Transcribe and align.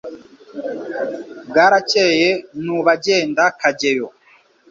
Bwarakeye 1.47 2.29
nu 2.63 2.75
bagenda 2.87 3.43
Kageyo 3.59 4.07